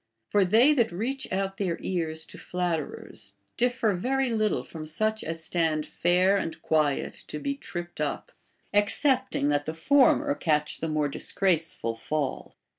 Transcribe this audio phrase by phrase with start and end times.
[0.31, 5.43] For they that reach out their ears to flatterers diff"er very little from such as
[5.43, 8.31] stand fair and quiet to be trii)ped up,
[8.73, 12.55] excepting that the former catch the more disgraceful fall.